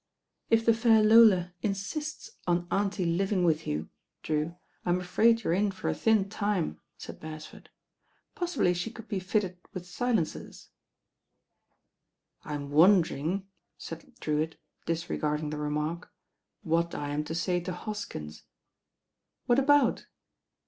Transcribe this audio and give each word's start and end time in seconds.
"If 0.49 0.65
the 0.65 0.73
fair 0.73 1.03
Lola 1.03 1.53
insists 1.61 2.31
on 2.47 2.67
Auntie 2.71 3.05
living 3.05 3.43
with 3.43 3.67
you, 3.67 3.91
THE 4.23 4.33
HEIRESS 4.33 4.41
INDISPOSED 4.41 4.47
Itl 4.47 4.53
Drew, 4.53 4.57
I'm 4.95 4.99
afraid 4.99 5.43
you 5.43 5.49
are 5.51 5.53
in 5.53 5.69
for 5.71 5.89
a 5.89 5.93
thin 5.93 6.27
time," 6.27 6.81
said 6.97 7.19
Beretford. 7.19 7.67
"Powibly 8.35 8.83
the 8.83 8.89
could 8.89 9.07
be 9.07 9.19
fitted 9.19 9.59
with 9.73 9.83
li 9.83 10.07
lencers." 10.07 10.69
"I'm 12.43 12.71
wondering," 12.71 13.47
said 13.77 14.11
Drewitt, 14.19 14.57
disregarding 14.87 15.51
the 15.51 15.59
remark, 15.59 16.11
"what 16.63 16.95
I 16.95 17.09
am 17.09 17.23
to 17.25 17.35
say 17.35 17.59
to 17.59 17.71
Hoskins?" 17.71 18.41
"What 19.45 19.59
about?" 19.59 20.07